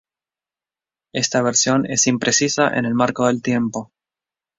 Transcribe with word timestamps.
Esta 1.13 1.43
versión 1.43 1.85
es 1.85 2.07
imprecisa 2.07 2.75
en 2.75 2.85
el 2.85 2.95
marco 2.95 3.27
del 3.27 3.43
tiempo. 3.43 3.91